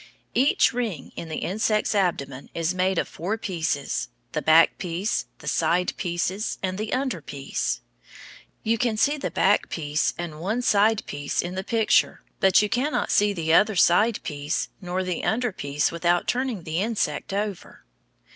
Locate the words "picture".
11.63-12.23